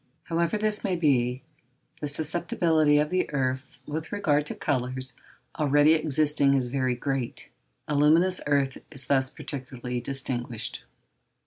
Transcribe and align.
However 0.23 0.57
this 0.57 0.83
may 0.83 0.95
be, 0.95 1.43
the 1.99 2.07
susceptibility 2.07 2.97
of 2.97 3.11
the 3.11 3.29
earths 3.31 3.81
with 3.85 4.11
regard 4.11 4.47
to 4.47 4.55
colours 4.55 5.13
already 5.59 5.93
existing 5.93 6.55
is 6.55 6.69
very 6.69 6.95
great; 6.95 7.51
aluminous 7.87 8.41
earth 8.47 8.79
is 8.89 9.05
thus 9.05 9.29
particularly 9.29 10.01
distinguished. 10.01 10.85